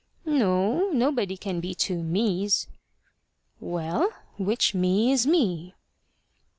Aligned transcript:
"No. 0.25 0.89
Nobody 0.89 1.37
can 1.37 1.59
be 1.59 1.75
two 1.75 2.01
mes." 2.01 2.65
"Well, 3.59 4.09
which 4.39 4.73
me 4.73 5.11
is 5.11 5.27
me?" 5.27 5.75